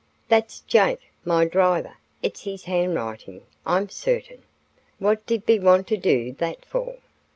[0.29, 4.41] "That's Jake, my driver; it's his handwriting I'm certain.
[4.97, 6.97] What did be want to do that for?